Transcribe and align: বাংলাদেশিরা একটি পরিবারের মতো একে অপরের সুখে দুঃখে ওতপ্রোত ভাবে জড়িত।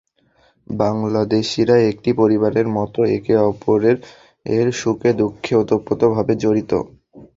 বাংলাদেশিরা 0.67 1.75
একটি 1.91 2.11
পরিবারের 2.21 2.67
মতো 2.77 2.99
একে 3.17 3.35
অপরের 3.49 3.97
সুখে 4.73 5.11
দুঃখে 5.19 5.53
ওতপ্রোত 5.61 6.01
ভাবে 6.15 6.33
জড়িত। 6.43 6.71